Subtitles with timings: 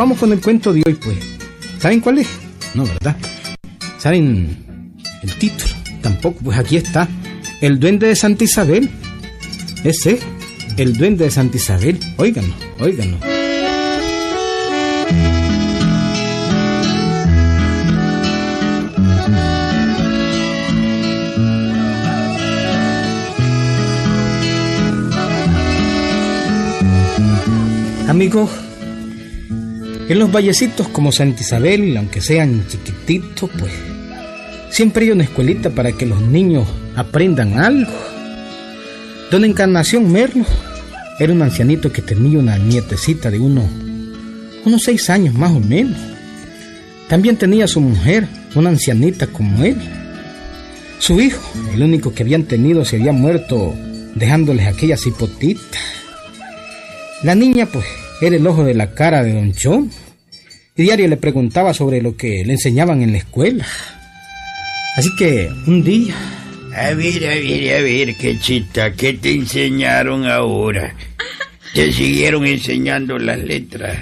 [0.00, 1.18] vamos con el cuento de hoy, pues.
[1.78, 2.28] ¿Saben cuál es?
[2.72, 3.14] No, ¿verdad?
[3.98, 5.74] ¿Saben el título?
[6.00, 7.06] Tampoco, pues aquí está.
[7.60, 8.88] El duende de Santa Isabel.
[9.84, 10.18] Ese,
[10.78, 12.00] el duende de Santa Isabel.
[12.16, 13.18] Óiganlo, óiganlo.
[28.08, 28.50] Amigos,
[30.10, 33.72] en los vallecitos como Santa Isabel, aunque sean chiquititos, pues
[34.68, 37.92] siempre hay una escuelita para que los niños aprendan algo.
[39.30, 40.44] Don Encarnación Merlo
[41.20, 43.62] era un ancianito que tenía una nietecita de uno,
[44.64, 46.00] unos seis años más o menos.
[47.08, 49.76] También tenía su mujer, una ancianita como él.
[50.98, 51.40] Su hijo,
[51.72, 53.76] el único que habían tenido, se había muerto
[54.16, 55.80] dejándoles aquellas hipotitas.
[57.22, 57.86] La niña, pues,
[58.20, 59.90] era el ojo de la cara de don John.
[60.76, 63.66] Y diario le preguntaba sobre lo que le enseñaban en la escuela.
[64.96, 66.14] Así que un día...
[66.74, 70.94] A ver, a ver, a ver, qué chita, ¿qué te enseñaron ahora?
[71.74, 73.96] ¿Te siguieron enseñando las letras?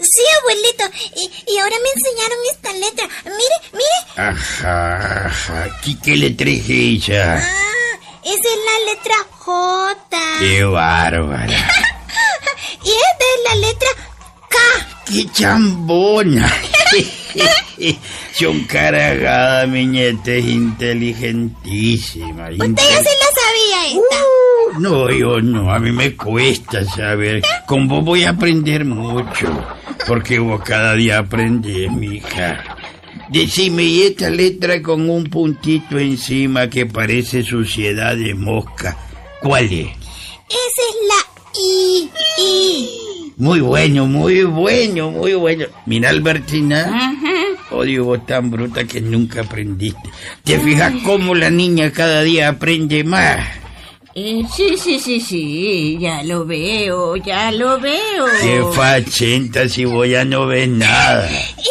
[0.00, 3.08] Sí, abuelito, y, y ahora me enseñaron esta letra.
[3.24, 4.28] Mire, mire.
[4.28, 5.80] Ajá, ajá.
[5.84, 7.36] ¿Qué, qué letra es esa?
[7.36, 10.18] Ah, esa es la letra J.
[10.40, 11.70] ¡Qué bárbara!
[12.84, 13.24] Y esta
[15.06, 16.52] ¡Qué chambona!
[18.32, 22.48] Son caragadas, mi nieta es inteligentísima.
[22.50, 24.24] Usted ya se la sabía esta.
[24.24, 27.42] Uh, no, yo no, a mí me cuesta saber.
[27.66, 29.48] Con vos voy a aprender mucho,
[30.06, 32.76] porque vos cada día aprendes, mija.
[33.28, 38.96] Decime, ¿y esta letra con un puntito encima que parece suciedad de mosca?
[39.40, 39.88] ¿Cuál es?
[40.48, 41.16] Esa es la
[41.58, 42.10] I.
[42.38, 43.15] I.
[43.36, 45.66] Muy bueno, muy bueno, muy bueno.
[45.84, 47.14] Mira, Albertina.
[47.70, 50.10] Odio vos tan bruta que nunca aprendiste.
[50.42, 53.46] ¿Te fijas cómo la niña cada día aprende más?
[54.14, 58.24] Eh, sí, sí, sí, sí, ya lo veo, ya lo veo.
[58.40, 61.28] Qué fachenta si vos ya no ves nada.
[61.30, 61.68] Y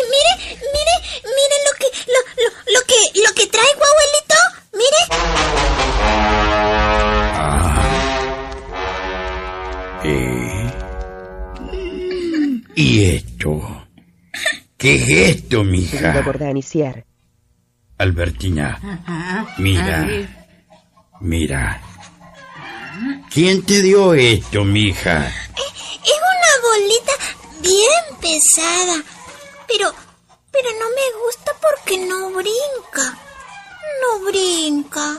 [13.46, 13.88] esto?
[14.78, 16.24] ¿Qué es esto, mija?
[17.98, 18.80] Albertina.
[19.58, 20.02] Mira.
[20.02, 20.30] A ver.
[21.22, 21.82] mira.
[23.32, 25.28] ¿Quién te dio esto, mija?
[25.28, 27.12] Es una bolita
[27.62, 29.04] bien pesada.
[29.68, 29.92] Pero,
[30.52, 33.18] pero no me gusta porque no brinca.
[34.02, 35.18] No brinca.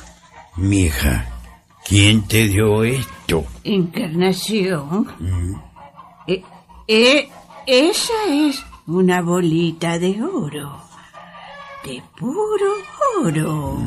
[0.56, 1.26] Mija,
[1.84, 3.44] ¿quién te dio esto?
[3.64, 5.06] Encarnación.
[6.26, 6.42] Eh,
[6.88, 7.28] eh,
[7.66, 10.80] esa es una bolita de oro.
[11.84, 12.72] De puro
[13.22, 13.78] oro.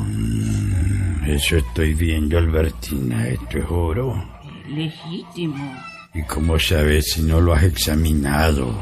[1.26, 3.28] Eso estoy viendo, Albertina.
[3.28, 4.24] Esto es oro.
[4.68, 5.76] Legítimo.
[6.14, 8.74] ¿Y cómo sabes si no lo has examinado?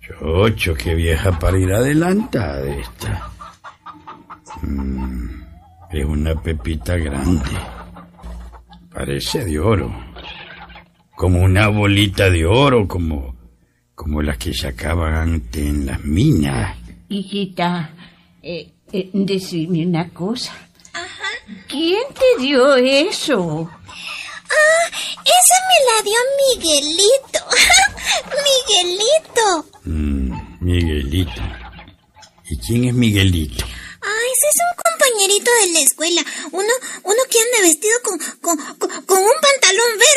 [0.00, 3.30] Chocho, qué vieja para ir adelantada esta.
[4.62, 5.42] Mm,
[5.90, 7.50] es una pepita grande.
[8.92, 9.94] Parece de oro.
[11.16, 13.37] Como una bolita de oro, como,
[13.98, 16.76] como las que sacaban antes en las minas.
[17.08, 17.90] Hijita,
[18.40, 20.52] eh, eh, decime una cosa.
[21.66, 23.68] ¿Quién te dio eso?
[23.68, 24.86] Ah,
[25.24, 27.40] esa me la dio Miguelito.
[28.46, 29.66] Miguelito.
[29.84, 31.42] Mm, Miguelito.
[32.50, 33.64] ¿Y quién es Miguelito?
[34.00, 36.24] Ah, ese es un compañerito de la escuela.
[36.52, 36.72] Uno,
[37.02, 40.07] uno que anda vestido con, con, con, con un pantalón verde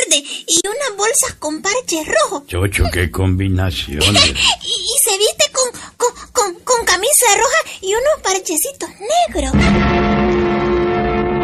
[1.11, 2.47] bolsas con parches rojos.
[2.47, 4.01] Chocho, qué combinación.
[4.63, 8.89] Y, y se viste con, con, con, con camisa roja y unos parchecitos
[9.27, 9.53] negros.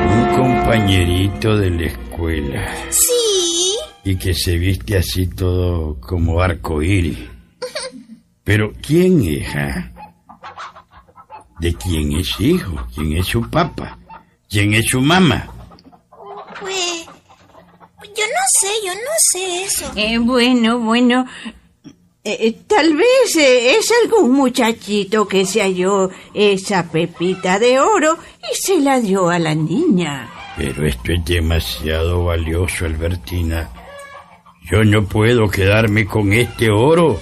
[0.09, 2.75] Un compañerito de la escuela.
[2.89, 3.75] Sí.
[4.03, 7.17] Y que se viste así todo como arco iris.
[8.43, 9.91] Pero, ¿quién es, ah?
[11.59, 12.87] ¿De quién es hijo?
[12.93, 13.97] ¿Quién es su papá?
[14.49, 15.49] ¿Quién es su mamá?
[16.61, 17.07] Pues,
[18.17, 19.91] yo no sé, yo no sé eso.
[19.95, 21.25] Eh, bueno, bueno.
[22.23, 28.17] eh, eh, tal vez eh, es algún muchachito que se halló esa pepita de oro
[28.41, 30.29] y se la dio a la niña.
[30.57, 33.69] Pero esto es demasiado valioso, Albertina.
[34.69, 37.19] Yo no puedo quedarme con este oro.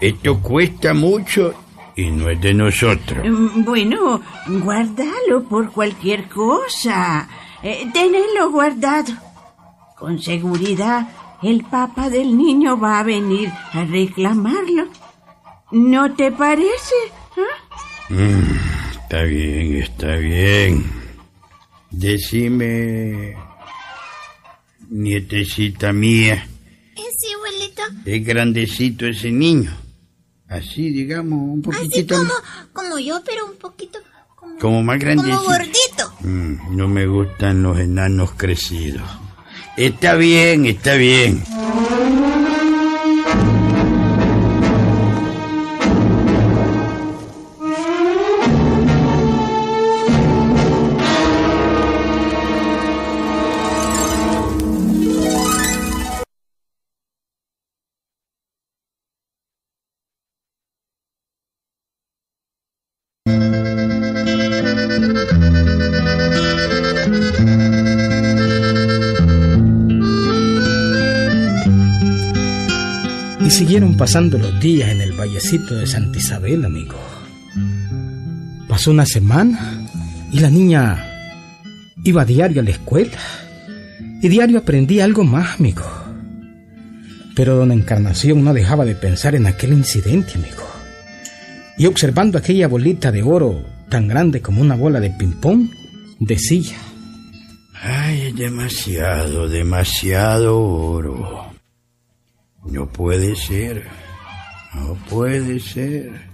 [0.00, 1.52] Esto cuesta mucho
[1.96, 3.26] y no es de nosotros.
[3.26, 7.28] Mm, Bueno, guárdalo por cualquier cosa.
[7.62, 9.12] Eh, tenelo guardado.
[9.98, 11.08] Con seguridad,
[11.42, 14.88] el papá del niño va a venir a reclamarlo.
[15.72, 16.94] ¿No te parece?
[18.10, 20.84] Mm, está bien, está bien.
[21.90, 23.36] Decime,
[24.90, 26.46] nietecita mía,
[26.96, 27.82] Eh, Sí, abuelito.
[28.04, 29.74] es grandecito ese niño.
[30.48, 32.30] Así, digamos, un Así poquitito como,
[32.72, 33.98] como yo, pero un poquito
[34.36, 35.42] como, como más como grandecito.
[35.44, 36.12] gordito.
[36.20, 39.02] Mm, no me gustan los enanos crecidos.
[39.76, 41.42] Está bien, está bien.
[73.66, 76.94] Siguieron pasando los días en el vallecito de Santa Isabel, amigo.
[78.68, 79.88] Pasó una semana
[80.30, 81.04] y la niña
[82.04, 83.18] iba diario a la escuela.
[84.22, 85.82] Y diario aprendía algo más, amigo.
[87.34, 90.64] Pero don Encarnación no dejaba de pensar en aquel incidente, amigo.
[91.76, 95.70] Y observando aquella bolita de oro tan grande como una bola de ping-pong,
[96.20, 96.76] decía,
[97.82, 101.55] Ay, demasiado, demasiado oro.
[102.66, 103.88] No puede ser.
[104.74, 106.26] No puede ser.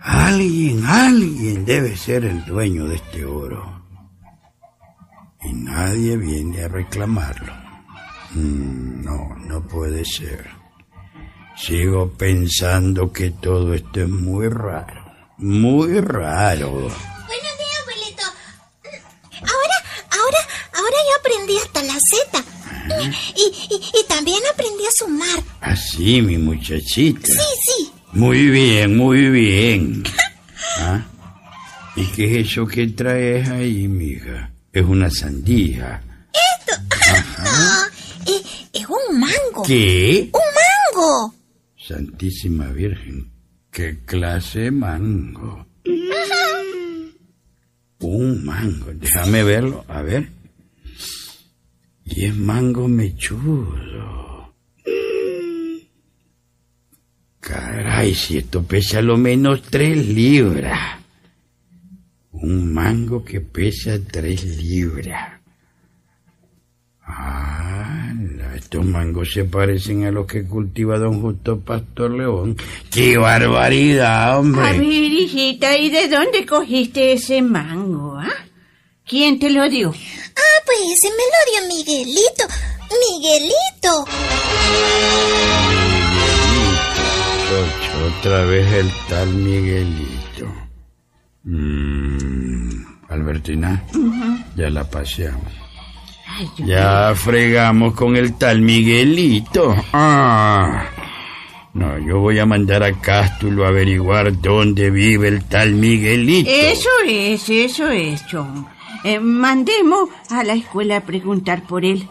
[0.00, 3.82] Alguien, alguien debe ser el dueño de este oro.
[5.42, 7.52] Y nadie viene a reclamarlo.
[8.32, 10.48] Mm, no, no puede ser.
[11.56, 15.04] Sigo pensando que todo esto es muy raro.
[15.38, 16.70] Muy raro.
[16.70, 16.90] Buenos
[17.28, 18.22] días, abuelito.
[19.40, 19.76] Ahora,
[20.10, 20.38] ahora,
[20.72, 22.44] ahora yo aprendí hasta la Z.
[23.04, 23.40] Y,
[23.74, 25.42] y, y también aprendí a sumar.
[25.60, 27.26] Así, mi muchachita.
[27.26, 27.92] Sí, sí.
[28.12, 30.04] Muy bien, muy bien.
[30.78, 31.04] ¿Ah?
[31.96, 34.50] ¿Y qué es eso que traes ahí, mija?
[34.72, 36.02] Es una sandía.
[37.44, 37.84] Ah,
[38.26, 38.40] eh,
[38.72, 39.62] es un mango.
[39.66, 40.30] ¿Qué?
[40.32, 40.40] ¡Un
[40.96, 41.34] mango!
[41.76, 43.30] Santísima Virgen,
[43.70, 45.66] ¿qué clase de mango?
[47.98, 50.30] Un mango, déjame verlo, a ver.
[52.04, 54.52] Y es mango mechudo.
[57.40, 60.98] Caray, si esto pesa lo menos tres libras.
[62.32, 65.40] Un mango que pesa tres libras.
[67.04, 68.12] Ah,
[68.54, 72.56] estos mangos se parecen a los que cultiva don Justo Pastor León.
[72.90, 74.78] ¡Qué barbaridad, A hombre!
[74.78, 74.82] ver,
[75.12, 78.28] hijita, ¿y de dónde cogiste ese mango, ah?
[79.04, 79.92] ¿Quién te lo dio?
[80.74, 82.44] Pues ese me lo dio Miguelito.
[83.10, 84.04] Miguelito.
[88.06, 90.50] Otra vez el tal Miguelito.
[91.44, 93.84] Mm, Albertina,
[94.56, 95.52] ya la paseamos.
[96.26, 99.76] Ay, Ya fregamos con el tal Miguelito.
[99.92, 100.86] Ah.
[101.74, 106.50] No, yo voy a mandar a Cástulo a averiguar dónde vive el tal Miguelito.
[106.50, 108.66] Eso es, eso es, John.
[109.04, 112.08] Eh, mandemos a la escuela a preguntar por él.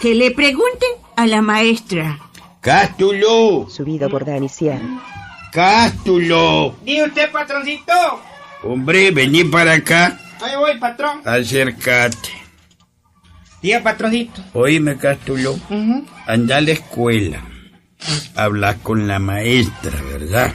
[0.00, 2.18] Que le pregunten a la maestra.
[2.60, 4.84] Cástulo, Subido por Dani Sierra.
[5.52, 6.74] Cástulo.
[6.84, 7.92] Diga usted, patroncito.
[8.62, 10.18] Hombre, vení para acá.
[10.40, 11.20] Ahí voy, patrón.
[11.24, 12.30] Acércate.
[13.62, 14.42] Diga, patroncito.
[14.54, 15.52] Oíme, Cástulo.
[15.52, 16.04] Ujú.
[16.26, 17.42] Anda a la escuela.
[18.36, 20.54] Hablas con la maestra, ¿verdad?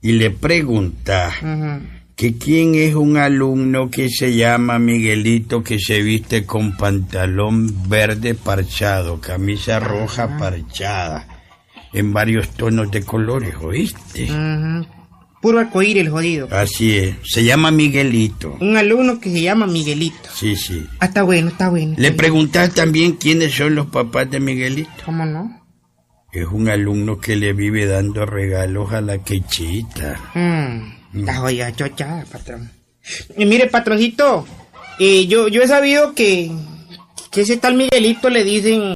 [0.00, 1.80] Y le preguntas Ujú.
[2.16, 8.34] Que quién es un alumno que se llama Miguelito que se viste con pantalón verde
[8.34, 11.26] parchado, camisa roja parchada,
[11.92, 14.28] en varios tonos de colores, ¿oíste?
[15.42, 16.48] Puro arcoíris el jodido.
[16.50, 18.56] Así es, se llama Miguelito.
[18.60, 20.30] Un alumno que se llama Miguelito.
[20.32, 20.86] Sí, sí.
[21.00, 21.94] Ah, está bueno, está bueno.
[21.98, 24.90] Le preguntas también quiénes son los papás de Miguelito.
[25.04, 25.62] ¿Cómo no?
[26.32, 30.18] Es un alumno que le vive dando regalos a la quechita.
[30.34, 32.70] Mm, Está jodida chochada, patrón.
[33.36, 34.46] Y mire, patroncito,
[34.98, 36.50] eh, yo, yo he sabido que,
[37.30, 38.94] que ese tal Miguelito le dicen,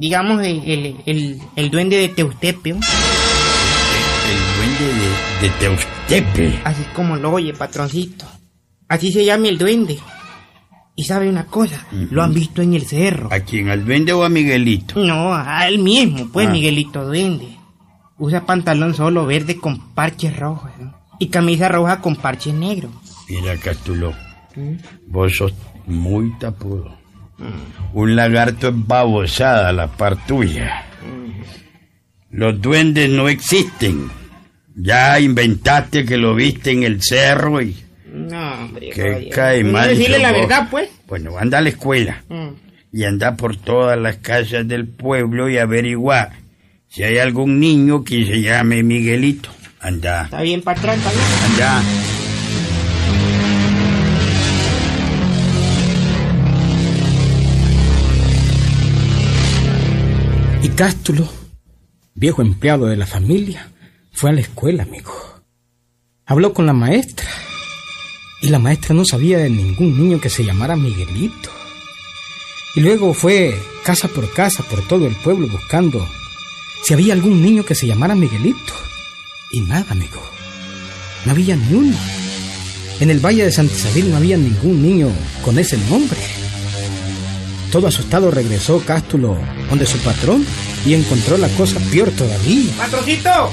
[0.00, 2.76] digamos, el, el, el, el duende de Teustepio.
[2.76, 5.04] El duende
[5.40, 6.60] de, de Teustepe.
[6.64, 8.24] Así como lo oye, patroncito.
[8.88, 9.98] Así se llama el duende.
[10.96, 13.28] Y sabe una cosa, lo han visto en el cerro.
[13.32, 13.68] ¿A quién?
[13.68, 14.98] ¿Al duende o a Miguelito?
[15.04, 16.50] No, a él mismo, pues Ah.
[16.50, 17.56] Miguelito Duende.
[18.18, 20.97] Usa pantalón solo verde con parches rojos ¿no?
[21.18, 22.90] Y camisa roja con parches negros.
[23.28, 24.14] Mira, Castulo,
[25.06, 25.54] vos sos
[25.86, 26.96] muy tapudo.
[27.92, 30.84] Un lagarto es babosada la par tuya.
[32.30, 34.10] Los duendes no existen.
[34.74, 37.76] Ya inventaste que lo viste en el cerro y
[38.12, 38.90] No, hombre.
[38.90, 39.88] que cae mal.
[39.88, 40.88] decirle la verdad, pues.
[41.08, 42.48] Bueno, anda a la escuela Mm.
[42.92, 46.30] y anda por todas las casas del pueblo y averigua
[46.88, 49.50] si hay algún niño que se llame Miguelito.
[49.80, 51.22] Anda, Está bien, patrón, está bien.
[51.52, 51.82] anda.
[60.62, 61.28] Y Cástulo,
[62.14, 63.70] viejo empleado de la familia,
[64.12, 65.12] fue a la escuela, amigo.
[66.26, 67.28] Habló con la maestra.
[68.40, 71.50] Y la maestra no sabía de ningún niño que se llamara Miguelito.
[72.74, 76.06] Y luego fue casa por casa por todo el pueblo buscando
[76.84, 78.74] si había algún niño que se llamara Miguelito.
[79.52, 80.22] Y nada, amigo.
[81.24, 81.96] No había ni uno.
[83.00, 85.10] En el Valle de Santa Isabel no había ningún niño
[85.44, 86.18] con ese nombre.
[87.70, 89.38] Todo asustado regresó Cástulo
[89.68, 90.44] donde su patrón
[90.86, 92.72] y encontró la cosa peor todavía.
[92.78, 93.52] Patroncito,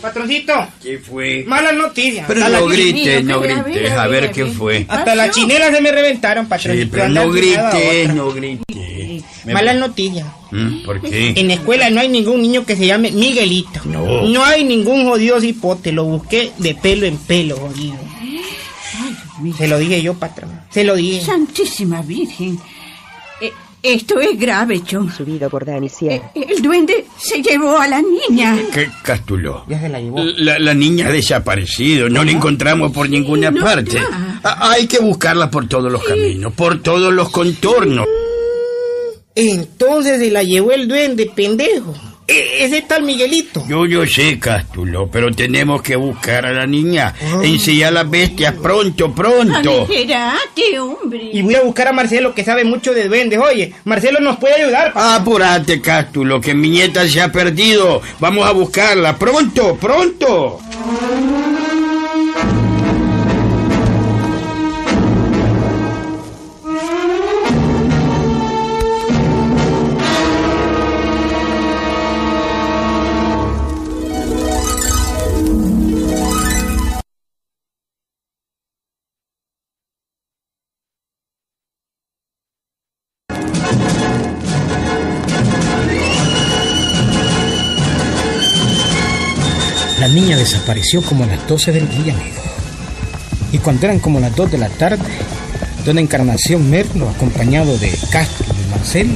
[0.00, 1.44] patroncito, ¿Qué fue?
[1.46, 2.26] malas noticias.
[2.28, 4.86] Pero Hasta no grites, no pero a ver, grites, a a ver, qué fue.
[4.88, 6.90] Hasta las chinelas se me reventaron, Sí, patroncito.
[6.92, 8.64] pero no grites, no grites.
[9.54, 10.26] Malas noticias.
[10.50, 10.82] ¿Mm?
[10.84, 11.34] ¿Por qué?
[11.36, 13.80] En la escuela no hay ningún niño que se llame Miguelito.
[13.84, 14.22] No.
[14.28, 15.92] No hay ningún jodido cipote.
[15.92, 17.96] Lo busqué de pelo en pelo, jodido.
[19.56, 20.50] Se lo dije yo, patrón.
[20.70, 21.24] Se lo dije.
[21.24, 22.58] Santísima Virgen.
[23.40, 23.50] Eh,
[23.82, 25.10] esto es grave, Chon.
[25.10, 26.30] Subido por Dani Eh, Sierra.
[26.34, 28.58] el duende se llevó a la niña.
[28.74, 29.64] ¿Qué Cástulo?
[29.66, 30.22] Ya se la llevó.
[30.36, 33.96] La, la niña ha desaparecido, no la encontramos por ninguna no parte.
[33.98, 34.70] está.
[34.70, 38.06] Hay que buscarla por todos los caminos, por todos los contornos.
[39.40, 41.94] Entonces se la llevó el duende, pendejo.
[42.28, 43.64] E- ese tal Miguelito.
[43.68, 47.12] Yo, yo sé, Cástulo, pero tenemos que buscar a la niña.
[47.42, 49.86] Enseñar a las bestias pronto, pronto.
[49.88, 51.30] Aligerate, hombre.
[51.32, 53.40] Y voy a buscar a Marcelo que sabe mucho de duendes.
[53.40, 54.92] Oye, Marcelo nos puede ayudar.
[54.92, 58.00] pa- Apúrate, Cástulo, que mi nieta se ha perdido.
[58.20, 60.60] Vamos a buscarla, pronto, pronto.
[60.70, 61.09] La
[90.60, 92.36] desapareció como a las 12 del día, amigo.
[93.52, 95.02] Y cuando eran como las 2 de la tarde,
[95.86, 99.14] don Encarnación Merlo, acompañado de Castro y Marcelo,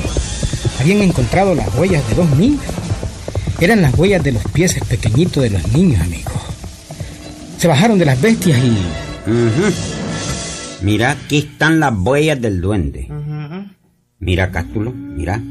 [0.80, 2.64] habían encontrado las huellas de dos niños.
[3.60, 6.32] Eran las huellas de los pies pequeñitos de los niños, amigo.
[7.58, 8.76] Se bajaron de las bestias y.
[10.82, 13.08] Mira, aquí están las huellas del duende.
[14.18, 15.42] Mira, Cástulo, mira.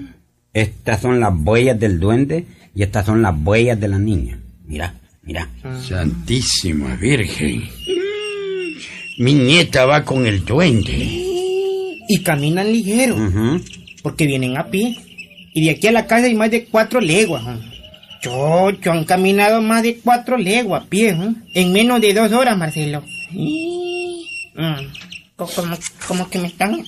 [0.54, 2.46] Estas son las huellas del duende
[2.76, 4.40] y estas son las huellas de la niña.
[4.66, 5.50] Mira, mira.
[5.88, 7.68] Santísima Virgen.
[9.18, 10.94] Mi nieta va con el duende.
[12.10, 13.62] Y caminan ligero, Ujú.
[14.02, 14.96] porque vienen a pie.
[15.54, 17.44] Y de aquí a la casa hay más de cuatro leguas.
[17.48, 17.62] ¿eh?
[18.22, 21.10] Chocho, han caminado más de cuatro leguas a pie.
[21.10, 21.34] ¿eh?
[21.54, 23.04] En menos de dos horas, Marcelo.
[25.36, 25.78] Co- Como,
[26.08, 26.84] como que me están...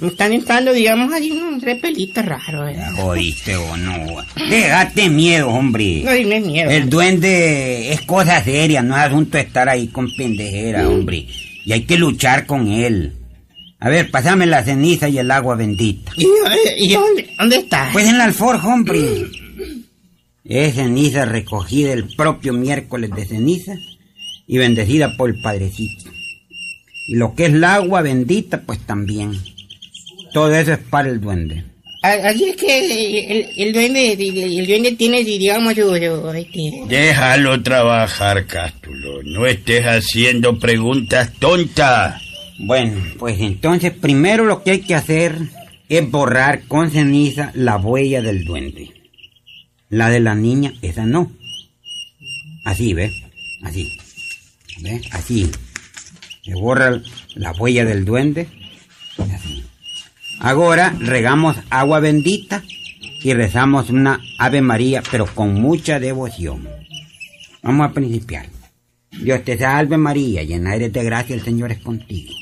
[0.00, 2.68] me están entrando, digamos, ahí un repelito raro.
[2.68, 2.76] ¿eh?
[2.96, 4.16] Jodiste o no.
[4.48, 6.02] Déjate miedo, hombre.
[6.04, 6.70] No, es miedo.
[6.70, 11.26] El duende es cosa seria, no es asunto de estar ahí con pendejera, hombre.
[11.64, 13.12] Y hay que luchar con él.
[13.78, 16.12] A ver, pásame la ceniza y el agua bendita.
[16.16, 16.26] ¿Y,
[16.78, 17.90] y dónde, dónde está?
[17.92, 19.00] Pues en la alforja, hombre.
[20.44, 23.74] Es ceniza recogida el propio miércoles de ceniza
[24.46, 26.10] y bendecida por el Padrecito.
[27.08, 29.32] Y lo que es el agua bendita, pues también.
[30.32, 31.64] Todo eso es para el duende.
[32.02, 35.82] Así es que el, el duende, el, el duende tiene, digamos, su...
[35.82, 39.22] su- este, Déjalo trabajar, Cástulo.
[39.22, 42.20] No estés haciendo preguntas tontas.
[42.58, 45.36] Bueno, pues entonces primero lo que hay que hacer
[45.88, 48.90] es borrar con ceniza la huella del duende.
[49.88, 51.30] La de la niña, esa no.
[52.64, 53.12] Así, ¿ves?
[53.62, 53.96] Así.
[54.80, 55.02] ¿Ves?
[55.12, 55.50] Así.
[56.44, 57.00] Se borra
[57.34, 58.48] la huella del duende.
[60.44, 62.64] Ahora regamos agua bendita
[63.22, 66.68] y rezamos una Ave María, pero con mucha devoción.
[67.62, 68.46] Vamos a principiar.
[69.12, 72.34] Dios te salve María, llena eres de gracia, el Señor es contigo.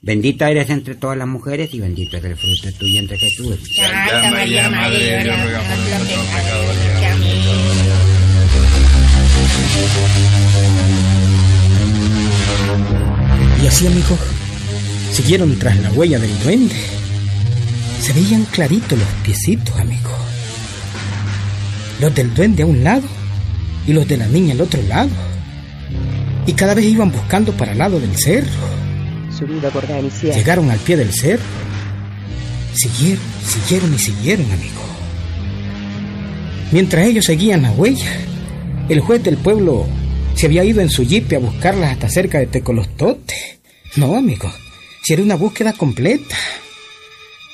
[0.00, 3.58] Bendita eres entre todas las mujeres y bendito es el fruto de tu vientre Jesús.
[3.74, 6.78] Santa María, Madre de Dios, ruega por nosotros pecadores.
[7.12, 7.40] Amén.
[13.60, 14.20] Y así, amigos,
[15.10, 16.99] siguieron tras la huella del duende.
[18.00, 20.12] Se veían claritos los piecitos, amigos.
[22.00, 23.06] los del duende a un lado
[23.86, 25.10] y los de la niña al otro lado.
[26.46, 28.48] Y cada vez iban buscando para el lado del cerro.
[29.36, 29.86] Subida por.
[30.22, 31.42] Llegaron al pie del cerro.
[32.74, 34.80] Siguieron, siguieron y siguieron, amigo.
[36.72, 38.12] Mientras ellos seguían la huella,
[38.88, 39.86] el juez del pueblo
[40.34, 43.60] se había ido en su jipe a buscarlas hasta cerca de Tecolostote.
[43.96, 44.50] No, amigo,
[45.02, 46.36] si era una búsqueda completa.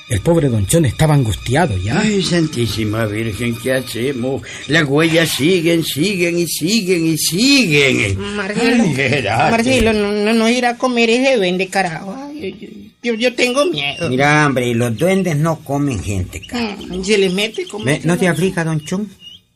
[0.09, 1.99] El pobre Don Chon estaba angustiado ya.
[1.99, 4.41] Ay, Santísima Virgen, ¿qué hacemos?
[4.67, 8.17] Las huellas siguen, siguen y siguen y siguen.
[8.37, 9.51] Marcelo, Ay.
[9.51, 12.15] Marcelo, no, no, no ir a comer ese duende, carajo.
[12.17, 12.55] Ay,
[13.03, 14.09] Yo, yo, yo tengo miedo.
[14.09, 16.77] Mira, hombre, los duendes no comen gente, cara.
[16.77, 17.83] Mm, Se les mete como...
[18.05, 19.09] ¿No se aflija, don Chon?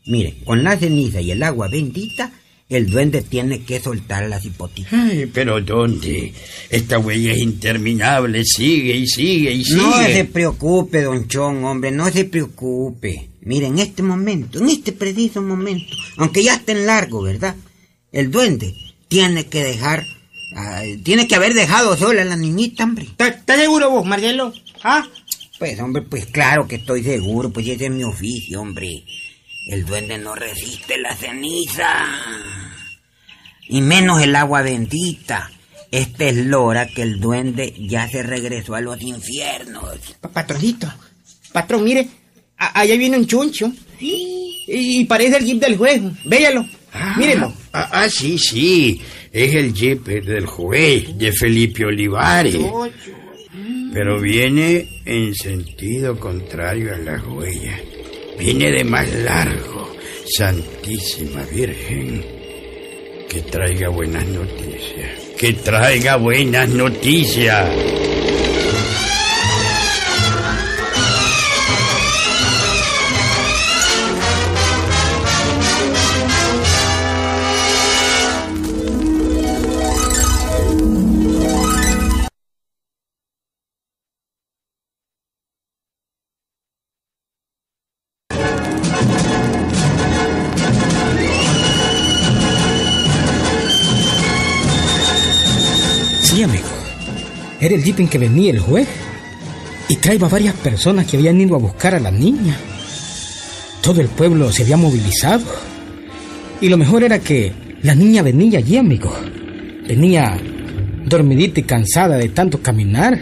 [0.06, 2.30] Mire, con la ceniza y el agua bendita,
[2.72, 4.94] el duende tiene que soltar las hipotitas.
[4.94, 6.34] Ay, pero ¿dónde?
[6.70, 9.82] Esta huella es interminable, sigue y sigue y sigue.
[9.82, 13.30] No se preocupe, don Chon, hombre, no se preocupe.
[13.42, 17.56] Mire, en este momento, en este preciso momento, aunque ya estén largo, ¿verdad?
[18.12, 18.74] El duende
[19.10, 20.06] tiene que dejar,
[21.04, 23.04] tiene que haber dejado sola a la niñita, hombre.
[23.18, 24.54] ¿Estás seguro vos, Marcelo?
[24.84, 25.06] ¿Ah?
[25.60, 29.04] Pues, hombre, pues claro que estoy seguro, pues ese es mi oficio, hombre.
[29.68, 31.88] El duende no resiste la ceniza.
[33.68, 35.50] Y menos el agua bendita.
[35.92, 39.98] Esta es Lora que el duende ya se regresó a los infiernos.
[40.22, 40.92] Pa- Patroncito,
[41.52, 42.08] patrón, mire,
[42.58, 43.72] a- allá viene un chuncho.
[44.00, 46.02] Y, y parece el jeep del juez.
[46.26, 47.54] Véalo, Ah, mírelo.
[47.72, 49.02] Ah, ah, sí, sí.
[49.32, 52.58] Es el jeep del juez de Felipe Olivares.
[53.94, 57.80] Pero viene en sentido contrario a las huellas.
[58.42, 59.88] Viene de más largo.
[60.26, 62.26] Santísima Virgen.
[63.30, 65.10] Que traiga buenas noticias.
[65.38, 67.70] Que traiga buenas noticias.
[98.02, 98.88] En que venía el juez.
[99.88, 102.58] Y traía varias personas que habían ido a buscar a la niña.
[103.82, 105.46] Todo el pueblo se había movilizado.
[106.60, 107.52] Y lo mejor era que
[107.84, 109.14] la niña venía allí, amigo.
[109.88, 110.40] Venía
[111.06, 113.20] dormidita y cansada de tanto caminar.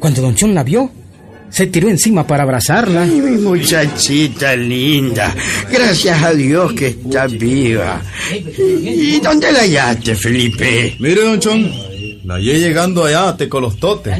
[0.00, 0.90] Cuando Don Chon la vio,
[1.50, 3.02] se tiró encima para abrazarla.
[3.02, 5.34] Ay, mi muchachita linda.
[5.70, 8.02] Gracias a Dios que está viva.
[8.32, 10.96] ¿Y dónde la hallaste, Felipe?
[10.98, 11.89] Mire, don Chon,
[12.24, 14.12] la hallé llegando allá a Tecolostote.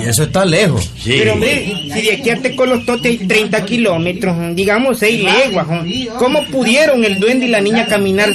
[0.00, 0.90] Y eso está lejos.
[0.98, 1.14] Sí.
[1.18, 5.84] Pero hombre, si de aquí a Tecolostote hay 30 kilómetros, digamos 6 leguas, ¿no?
[6.18, 8.30] ¿cómo pudieron el duende y la niña caminar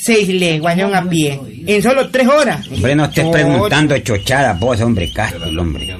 [0.00, 0.94] 6 leguas ¿no?
[0.94, 1.38] a pie?
[1.66, 2.66] En solo 3 horas.
[2.68, 5.94] Hombre, no estés preguntando chochadas vos, hombre, Castro, hombre.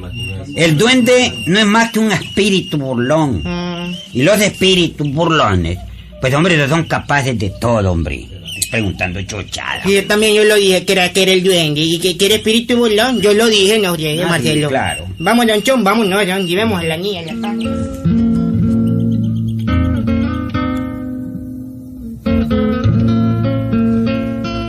[0.56, 3.42] El duende no es más que un espíritu burlón.
[3.44, 5.78] mm, Y los espíritus burlones,
[6.20, 8.26] pues hombre, no son capaces de todo, hombre.
[8.70, 9.86] Preguntando chochadas.
[9.86, 12.26] Y yo también yo lo dije que era, que era el duende y que, que
[12.26, 13.20] era espíritu burlón.
[13.20, 14.68] Yo lo dije, no, oye, Ah, Marcelo.
[14.68, 15.06] sí, claro.
[15.18, 15.46] Vamos,
[15.82, 17.54] vamos, no, Don, llevemos a la niña ya está.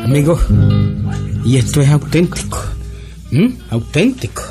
[0.05, 0.39] Amigo,
[1.45, 2.59] y esto es auténtico.
[3.31, 3.47] ¿Mm?
[3.69, 4.41] Auténtico.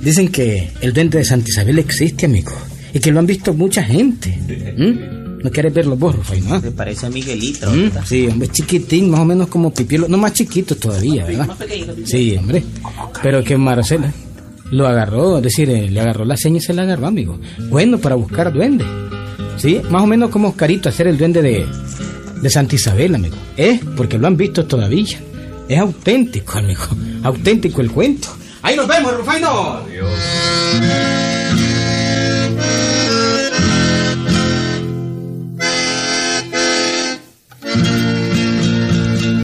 [0.00, 2.52] Dicen que el duende de Santa Isabel existe, amigo.
[2.94, 4.38] Y que lo han visto mucha gente.
[4.76, 5.19] ¿Mm?
[5.42, 6.60] ¿No quieres verlo vos, Rufai, no?
[6.60, 7.70] Se parece a Miguelito.
[7.70, 7.90] ¿Mm?
[8.04, 10.06] Sí, hombre, chiquitín, más o menos como Pipiolo.
[10.08, 11.48] No más chiquito todavía, ¿verdad?
[12.04, 12.62] Sí, hombre.
[13.22, 14.12] Pero que Marcela
[14.70, 17.38] lo agarró, es decir, eh, le agarró la seña y se la agarró, amigo.
[17.70, 18.84] Bueno, para buscar duende.
[19.56, 21.66] Sí, más o menos como Oscarito hacer el duende de,
[22.40, 23.36] de Santa Isabel, amigo.
[23.56, 25.18] Es porque lo han visto todavía.
[25.68, 26.82] Es auténtico, amigo.
[27.22, 28.28] Auténtico el cuento.
[28.62, 29.78] Ahí nos vemos, Rufaino.
[29.78, 31.19] Adiós.